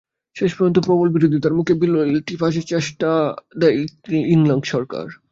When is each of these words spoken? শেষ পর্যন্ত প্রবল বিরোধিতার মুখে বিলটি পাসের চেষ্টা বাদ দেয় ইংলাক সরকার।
শেষ 0.35 0.51
পর্যন্ত 0.55 0.77
প্রবল 0.79 1.07
বিরোধিতার 1.09 1.57
মুখে 1.57 1.73
বিলটি 1.81 2.33
পাসের 2.37 2.65
চেষ্টা 2.67 3.09
বাদ 3.21 3.61
দেয় 3.61 3.77
ইংলাক 4.33 4.61
সরকার। 4.65 5.05